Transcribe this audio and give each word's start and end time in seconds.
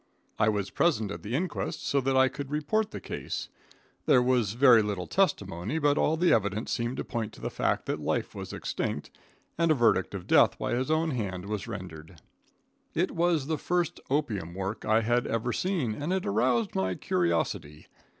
I 0.39 0.49
was 0.49 0.71
present 0.71 1.11
at 1.11 1.21
the 1.21 1.35
inquest, 1.35 1.85
so 1.85 2.01
that 2.01 2.17
I 2.17 2.27
could 2.27 2.49
report 2.49 2.89
the 2.89 2.99
case. 2.99 3.49
There 4.07 4.19
was 4.19 4.53
very 4.53 4.81
little 4.81 5.05
testimony, 5.05 5.77
but 5.77 5.95
all 5.95 6.17
the 6.17 6.33
evidence 6.33 6.71
seemed 6.71 6.97
to 6.97 7.03
point 7.03 7.33
to 7.33 7.39
the 7.39 7.51
fact 7.51 7.85
that 7.85 7.99
life 7.99 8.33
was 8.33 8.51
extinct, 8.51 9.11
and 9.59 9.69
a 9.69 9.75
verdict 9.75 10.15
of 10.15 10.25
death 10.25 10.57
by 10.57 10.73
his 10.73 10.89
own 10.89 11.11
hand 11.11 11.45
was 11.45 11.67
rendered. 11.67 12.19
It 12.95 13.11
was 13.11 13.45
the 13.45 13.59
first 13.59 13.99
opium 14.09 14.55
work 14.55 14.85
I 14.85 15.01
had 15.01 15.27
ever 15.27 15.53
seen, 15.53 15.93
and 16.01 16.11
it 16.11 16.25
aroused 16.25 16.73
my 16.73 16.95
curiosity. 16.95 17.85